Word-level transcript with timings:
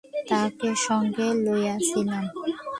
তাহাকে 0.27 0.69
সঙ্গে 0.85 1.27
লইয়াছিলাম। 1.43 2.23